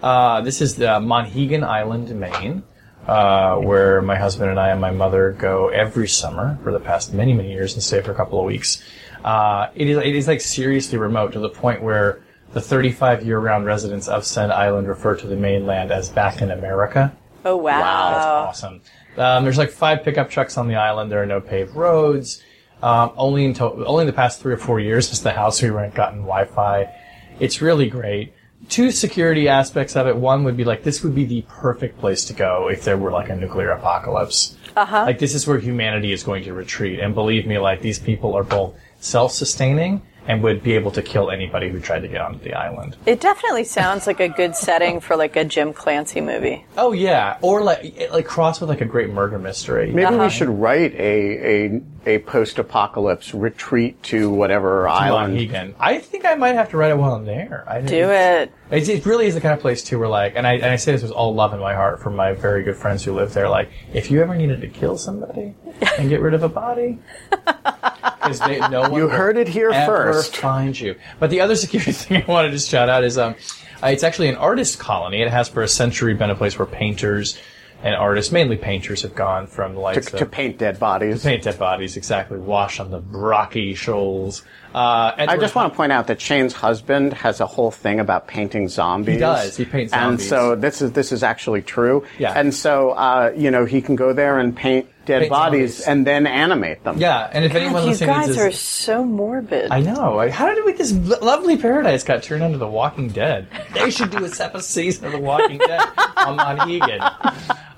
[0.00, 2.62] Uh, this is the Monhegan Island, Maine,
[3.06, 7.12] uh, where my husband and I and my mother go every summer for the past
[7.12, 8.82] many, many years and stay for a couple of weeks.
[9.24, 12.22] Uh, it is, it is like seriously remote to the point where
[12.52, 17.12] the 35 year-round residents of said island refer to the mainland as back in America.
[17.44, 17.80] Oh wow.
[17.80, 18.82] That's awesome.
[19.16, 21.10] Um, there's like five pickup trucks on the island.
[21.10, 22.42] There are no paved roads.
[22.82, 25.62] Um, only in to- only in the past three or four years has the house
[25.62, 26.88] we rent gotten Wi-Fi.
[27.38, 28.34] It's really great.
[28.68, 30.16] Two security aspects of it.
[30.16, 33.10] One would be like this would be the perfect place to go if there were
[33.10, 34.56] like a nuclear apocalypse.
[35.04, 36.98] Like this is where humanity is going to retreat.
[37.00, 41.30] And believe me, like these people are both self-sustaining and would be able to kill
[41.30, 42.96] anybody who tried to get onto the island.
[43.06, 46.64] It definitely sounds like a good setting for like a Jim Clancy movie.
[46.76, 49.92] Oh yeah, or like like cross with like a great murder mystery.
[49.92, 50.28] Maybe we uh-huh.
[50.28, 55.34] should write a a, a post-apocalypse retreat to whatever island.
[55.34, 55.74] Mohegan.
[55.78, 57.64] I think I might have to write it while I'm there.
[57.66, 58.52] I Do it.
[58.70, 60.76] It, it really is the kind of place too where like, and I and I
[60.76, 63.34] say this with all love in my heart from my very good friends who live
[63.34, 63.48] there.
[63.48, 65.54] Like, if you ever needed to kill somebody
[65.98, 66.98] and get rid of a body,
[68.22, 70.36] because no one You heard it here first.
[70.36, 70.96] find you.
[71.18, 73.34] But the other security thing I wanted to shout out is um,
[73.82, 75.22] uh, it's actually an artist colony.
[75.22, 77.38] It has for a century been a place where painters
[77.82, 81.24] and artists, mainly painters, have gone from the To, to paint dead bodies.
[81.24, 84.42] paint dead bodies exactly, wash on the rocky shoals.
[84.72, 88.28] Uh, I just want to point out that Shane's husband has a whole thing about
[88.28, 89.14] painting zombies.
[89.14, 89.56] He does.
[89.56, 92.06] He paints And so this is this is actually true.
[92.18, 92.32] Yeah.
[92.34, 95.88] And so uh, you know he can go there and paint dead bodies zombies.
[95.88, 96.98] and then animate them.
[96.98, 99.70] Yeah, and if anyone you listening guys needs are so morbid.
[99.70, 100.28] I know.
[100.30, 103.48] How did we, this lovely paradise got turned into The Walking Dead?
[103.74, 105.80] They should do a separate season of The Walking Dead
[106.16, 107.00] on Monhegan.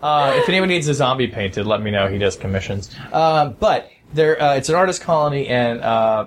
[0.03, 2.09] Uh, if anyone needs a zombie painted, let me know.
[2.09, 2.95] He does commissions.
[3.13, 6.27] Um, but there, uh, it's an artist colony, and uh,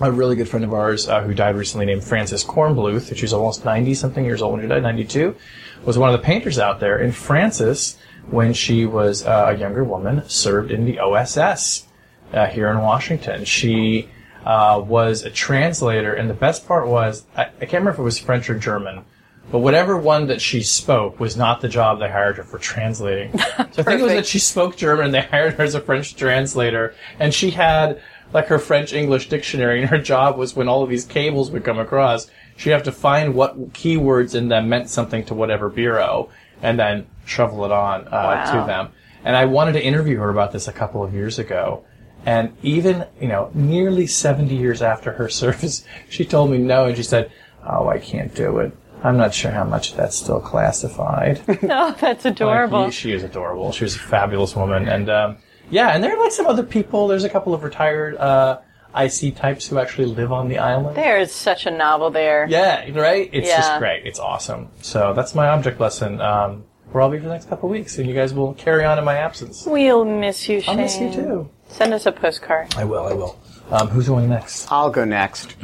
[0.00, 3.64] a really good friend of ours uh, who died recently, named Frances Kornbluth, she's almost
[3.64, 5.36] ninety something years old when she died, ninety two,
[5.84, 6.98] was one of the painters out there.
[6.98, 7.96] And Frances,
[8.30, 11.86] when she was uh, a younger woman, served in the OSS
[12.32, 13.44] uh, here in Washington.
[13.44, 14.08] She
[14.44, 18.02] uh, was a translator, and the best part was I, I can't remember if it
[18.02, 19.04] was French or German,
[19.50, 23.38] but whatever one that she spoke was not the job they hired her for translating.
[23.38, 25.80] so I think it was that she spoke German, and they hired her as a
[25.80, 28.00] French translator, and she had
[28.32, 31.64] like her French English dictionary, and her job was when all of these cables would
[31.64, 36.28] come across, she'd have to find what keywords in them meant something to whatever bureau,
[36.60, 38.60] and then shovel it on uh, Wow.
[38.60, 38.88] to them.
[39.24, 41.84] And I wanted to interview her about this a couple of years ago.
[42.26, 46.96] And even, you know, nearly 70 years after her service, she told me no, and
[46.96, 47.30] she said,
[47.66, 48.76] Oh, I can't do it.
[49.02, 51.40] I'm not sure how much that's still classified.
[51.62, 52.84] oh, that's adorable.
[52.84, 53.72] Like, she is adorable.
[53.72, 54.88] She was a fabulous woman.
[54.88, 55.36] And, um,
[55.70, 57.08] yeah, and there are like some other people.
[57.08, 58.60] There's a couple of retired, uh,
[58.96, 60.96] IC types who actually live on the island.
[60.96, 62.46] There's such a novel there.
[62.48, 63.28] Yeah, right?
[63.32, 63.56] It's Yeah.
[63.56, 64.06] just great.
[64.06, 64.68] It's awesome.
[64.82, 67.98] So that's my object lesson, um, where I'll be for the next couple of weeks,
[67.98, 69.66] and you guys will carry on in my absence.
[69.66, 70.78] We'll miss you, Shane.
[70.78, 71.50] I'll miss you too.
[71.66, 72.72] Send us a postcard.
[72.76, 73.36] I will, I will.
[73.72, 74.70] Um, who's going next?
[74.70, 75.56] I'll go next.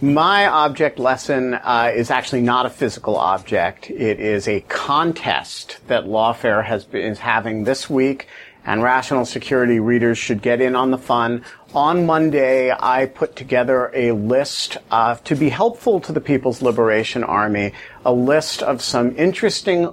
[0.00, 3.90] My object lesson uh, is actually not a physical object.
[3.90, 8.28] It is a contest that Lawfare has been, is having this week,
[8.64, 11.42] and Rational Security readers should get in on the fun.
[11.74, 17.24] On Monday, I put together a list uh, to be helpful to the People's Liberation
[17.24, 17.72] Army,
[18.04, 19.92] a list of some interesting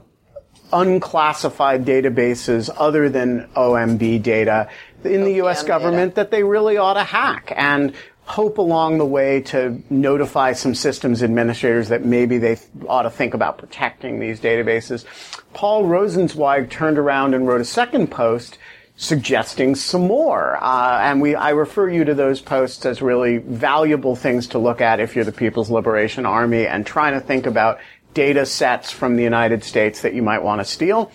[0.74, 4.70] unclassified databases other than OMB data
[5.04, 5.62] in the U.S.
[5.62, 5.68] data.
[5.68, 7.94] government that they really ought to hack and
[8.26, 13.10] hope along the way to notify some systems administrators that maybe they th- ought to
[13.10, 15.06] think about protecting these databases.
[15.54, 18.58] Paul Rosenzweig turned around and wrote a second post
[18.96, 20.58] suggesting some more.
[20.64, 24.82] Uh, and we, I refer you to those posts as really valuable things to look
[24.82, 27.80] at if you're the People's Liberation Army and trying to think about
[28.13, 31.12] data sets from the United States that you might want to steal.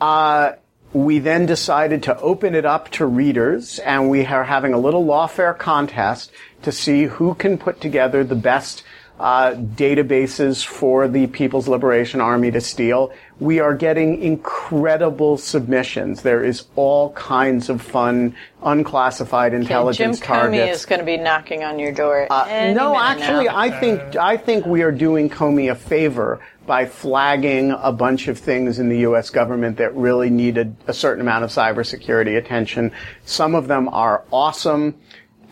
[0.00, 0.52] Uh,
[0.92, 5.04] we then decided to open it up to readers, and we are having a little
[5.04, 6.30] lawfare contest
[6.62, 8.82] to see who can put together the best
[9.22, 13.12] uh, databases for the People's Liberation Army to steal.
[13.38, 16.22] We are getting incredible submissions.
[16.22, 20.18] There is all kinds of fun, unclassified intelligence.
[20.18, 22.26] Jim intelligence Comey is going to be knocking on your door.
[22.48, 23.56] any No, actually, now.
[23.56, 28.40] I think I think we are doing Comey a favor by flagging a bunch of
[28.40, 29.30] things in the U.S.
[29.30, 32.90] government that really needed a certain amount of cybersecurity attention.
[33.24, 34.96] Some of them are awesome,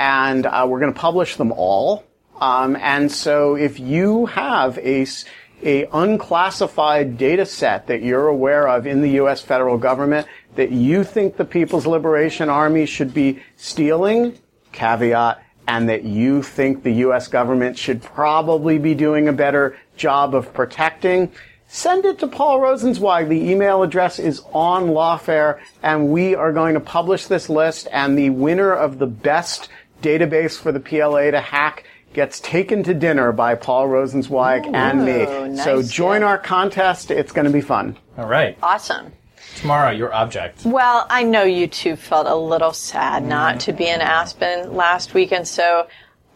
[0.00, 2.04] and uh, we're going to publish them all.
[2.40, 5.06] Um, and so, if you have a
[5.62, 9.40] unclassified data set that you're aware of in the U.S.
[9.42, 14.38] federal government that you think the People's Liberation Army should be stealing,
[14.72, 17.28] caveat, and that you think the U.S.
[17.28, 21.30] government should probably be doing a better job of protecting,
[21.68, 23.28] send it to Paul Rosenzweig.
[23.28, 28.18] The email address is on Lawfare, and we are going to publish this list, and
[28.18, 29.68] the winner of the best
[30.02, 35.24] database for the PLA to hack gets taken to dinner by Paul Rosenzweig and me.
[35.54, 36.28] nice, so join yeah.
[36.28, 37.10] our contest.
[37.10, 37.96] It's going to be fun.
[38.18, 38.58] All right.
[38.62, 39.12] Awesome.
[39.56, 40.64] Tomorrow, your object.
[40.64, 45.12] Well, I know you two felt a little sad not to be in Aspen last
[45.12, 45.86] weekend, so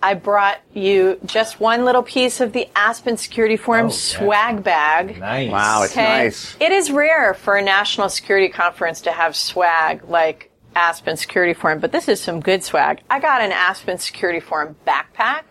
[0.03, 3.95] I brought you just one little piece of the Aspen Security Forum Oh, yeah.
[3.95, 5.19] swag bag.
[5.19, 5.51] Nice.
[5.51, 6.03] Wow, it's Okay?
[6.25, 6.57] nice.
[6.61, 11.79] It is rare for a national security conference to have swag like Aspen Security Forum,
[11.79, 13.01] but this is some good swag.
[13.09, 15.43] I got an Aspen Security Forum backpack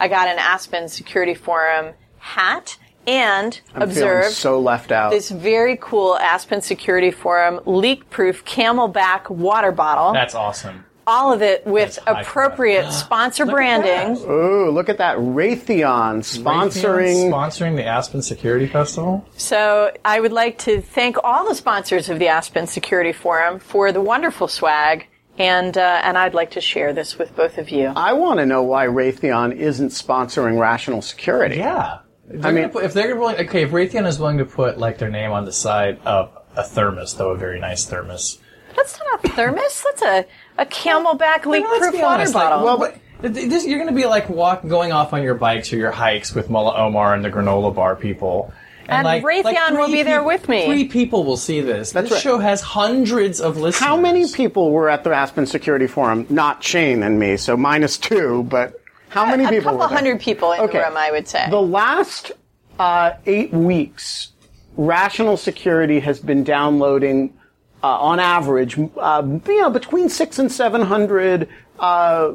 [0.00, 5.10] I got an Aspen Security Forum hat and I'm observe so left out.
[5.10, 10.12] this very cool Aspen Security Forum leak-proof CamelBak water bottle.
[10.12, 10.84] That's awesome.
[11.06, 14.14] all of it with That's high appropriate sponsor branding.
[14.20, 14.30] that.
[14.30, 17.30] Ooh, look at that Raytheon sponsoring.
[17.30, 19.26] Raytheon sponsoring the Aspen Security Festival.
[19.38, 23.90] So I would like to thank all the sponsors of the Aspen Security Forum for
[23.90, 25.06] the wonderful swag,
[25.38, 27.92] and uh, and I'd like to share this with both of you.
[27.96, 31.56] I want to know why Raytheon isn't sponsoring Rational Security.
[31.56, 31.98] Yeah.
[32.30, 34.98] I mean- gonna put, if they're willing, okay, if Raytheon is willing to put like
[34.98, 38.38] their name on the side of a thermos, though a very nice thermos.
[38.76, 39.82] That's not a thermos.
[39.84, 40.26] That's a
[40.58, 42.64] a CamelBak You leak-proof be water honest, like, bottle.
[42.64, 45.76] well, but this, you're going to be like walk, going off on your bikes or
[45.76, 48.52] your hikes with Mullah Omar and the granola bar people.
[48.88, 50.64] And Raytheon will be there peop- with me.
[50.66, 51.92] Three people will see this.
[51.92, 52.22] That's this right.
[52.22, 53.78] show has hundreds of listeners.
[53.86, 56.26] How many people were at the Aspen Security Forum?
[56.30, 58.80] Not Shane and me, so minus two, but
[59.10, 59.96] how many a people couple were there?
[59.98, 60.78] hundred people in Okay.
[60.78, 61.46] the room, I would say.
[61.50, 62.32] The last
[62.78, 64.28] uh, eight weeks,
[64.76, 67.34] Rational Security has been downloading,
[67.82, 72.32] uh, on average, uh, you know, between six and seven hundred uh,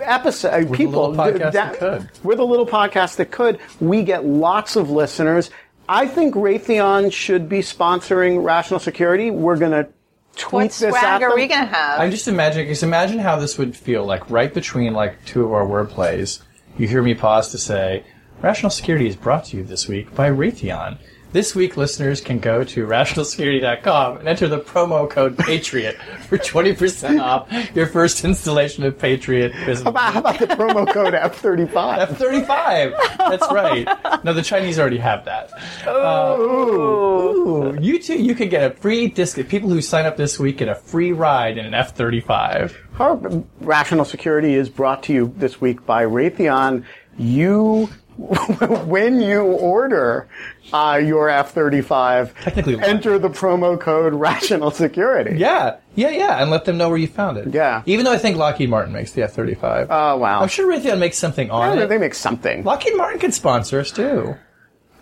[0.00, 0.70] episodes.
[0.76, 1.10] people.
[1.10, 2.10] little podcast da- that could.
[2.22, 3.58] We're the little podcast that could.
[3.80, 5.50] We get lots of listeners.
[5.88, 9.30] I think Raytheon should be sponsoring Rational Security.
[9.30, 9.88] We're gonna
[10.36, 12.00] tweet what this at swag are we going to have?
[12.00, 12.68] I'm just imagining.
[12.68, 16.42] Just imagine how this would feel like right between like two of our word plays.
[16.78, 18.04] You hear me pause to say,
[18.42, 20.98] "Rational Security is brought to you this week by Raytheon."
[21.36, 25.98] This week, listeners can go to rationalsecurity.com and enter the promo code Patriot
[26.30, 29.52] for 20% off your first installation of Patriot.
[29.66, 32.06] Visit How about the promo code F35?
[32.06, 33.18] F35.
[33.18, 33.86] That's right.
[34.24, 35.50] No, the Chinese already have that.
[35.86, 37.78] Uh, ooh.
[37.82, 38.16] You too.
[38.16, 39.36] You could get a free disc.
[39.46, 42.74] People who sign up this week get a free ride in an F35.
[42.98, 46.86] Our Rational Security is brought to you this week by Raytheon.
[47.18, 47.90] You,
[48.86, 50.26] when you order
[50.72, 55.36] uh, your F-35, Technically, enter the promo code Rational Security.
[55.38, 57.52] Yeah, yeah, yeah, and let them know where you found it.
[57.52, 57.82] Yeah.
[57.86, 59.88] Even though I think Lockheed Martin makes the F thirty five.
[59.90, 60.40] Oh, wow.
[60.40, 61.88] I'm sure Raytheon makes something on Yeah, it.
[61.88, 62.64] they make something.
[62.64, 64.34] Lockheed Martin could sponsor us too.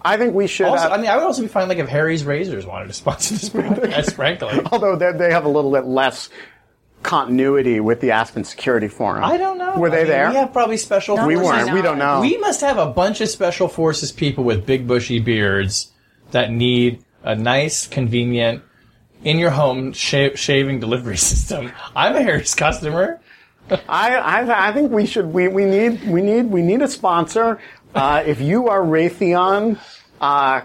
[0.06, 0.66] I think we should.
[0.66, 2.92] Also, have- I mean, I would also be fine like if Harry's Razors wanted to
[2.94, 4.12] sponsor this podcast.
[4.14, 6.28] frankly, although they, they have a little bit less
[7.04, 9.22] continuity with the Aspen Security Forum.
[9.22, 9.76] I don't know.
[9.76, 10.28] Were they I mean, there?
[10.30, 11.24] We have probably special.
[11.24, 11.72] we weren't.
[11.72, 12.20] We don't know.
[12.20, 15.92] We must have a bunch of special forces people with big bushy beards
[16.32, 18.62] that need a nice, convenient,
[19.22, 21.70] in your home sha- shaving delivery system.
[21.94, 23.20] I'm a Harry's customer.
[23.70, 25.26] I, I, I think we should.
[25.26, 26.02] We, we need.
[26.08, 26.46] We need.
[26.46, 27.60] We need a sponsor.
[27.94, 29.78] Uh, if you are Raytheon,
[30.20, 30.62] uh,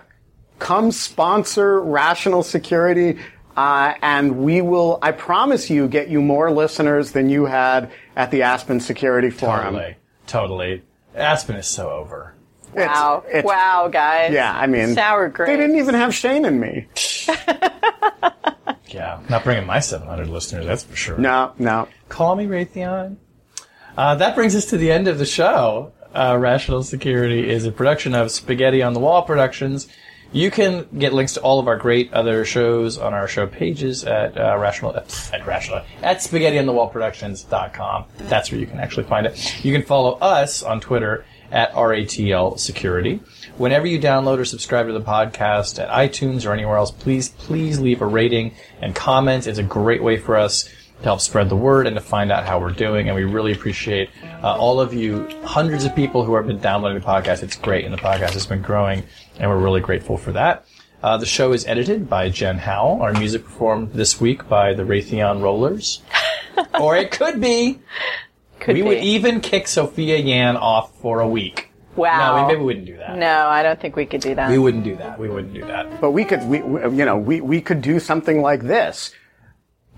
[0.57, 3.19] come sponsor Rational Security,
[3.60, 4.99] uh, and we will.
[5.01, 9.74] I promise you, get you more listeners than you had at the Aspen Security Forum.
[9.76, 9.95] Totally,
[10.28, 10.82] totally.
[11.14, 12.34] Aspen is so over.
[12.74, 13.24] It's- wow.
[13.28, 14.32] it's- wow, guys.
[14.32, 15.49] Yeah, I mean, sour grapes.
[15.49, 16.88] They didn't even have Shane and me.
[18.88, 21.18] Yeah, not bringing my 700 listeners, that's for sure.
[21.20, 21.88] No, no.
[22.10, 23.18] Call me Raytheon.
[23.95, 25.91] Uh, that brings us to the end of the show.
[26.14, 29.88] Uh, Rational Security is a production of Spaghetti on the Wall Productions.
[30.32, 34.03] You can get links to all of our great other shows on our show pages
[34.03, 38.05] at uh, rational at rational at spaghettionthewallproductions.com.
[38.17, 39.65] That's where you can actually find it.
[39.65, 43.21] You can follow us on Twitter at RATL Security.
[43.57, 47.80] Whenever you download or subscribe to the podcast at iTunes or anywhere else, please, please
[47.80, 49.47] leave a rating and comment.
[49.47, 50.69] It's a great way for us
[50.99, 53.07] to help spread the word and to find out how we're doing.
[53.07, 54.09] And we really appreciate
[54.43, 57.41] uh, all of you, hundreds of people who have been downloading the podcast.
[57.41, 59.03] It's great, and the podcast has been growing,
[59.39, 60.65] and we're really grateful for that.
[61.01, 63.01] Uh, the show is edited by Jen Howell.
[63.01, 66.01] Our music performed this week by the Raytheon Rollers.
[66.79, 67.79] or it could be.
[68.59, 68.87] Could we be.
[68.89, 71.71] would even kick Sophia Yan off for a week.
[71.95, 72.35] Wow.
[72.35, 73.17] No, we, maybe we wouldn't do that.
[73.17, 74.49] No, I don't think we could do that.
[74.51, 75.17] We wouldn't do that.
[75.17, 76.01] We wouldn't do that.
[76.01, 79.13] But we could, we, we- you know, we, we could do something like this.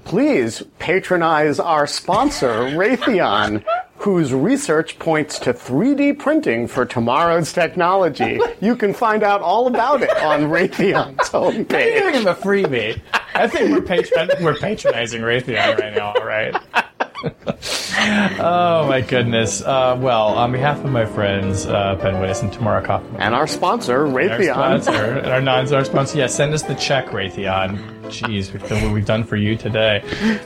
[0.04, 3.64] Please patronize our sponsor, Raytheon,
[4.02, 8.40] whose research points to 3D printing for tomorrow's technology.
[8.62, 11.68] You can find out all about it on Raytheon's You're homepage.
[12.00, 13.02] giving him a freebie.
[13.34, 16.14] I think we're patron- we're patronizing Raytheon right now.
[16.16, 16.56] All right.
[18.40, 19.62] oh my goodness.
[19.62, 23.48] Uh, well, on behalf of my friends uh, Ben Wittes and Tamara Cofman, And our
[23.48, 24.54] sponsor, our Raytheon.
[24.84, 27.78] sponsor, and our non-star sponsor, yeah, send us the check, Raytheon.
[28.06, 30.04] Jeez, we've done what we've done for you today.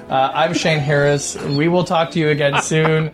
[0.09, 1.35] Uh, I'm Shane Harris.
[1.43, 3.13] We will talk to you again soon.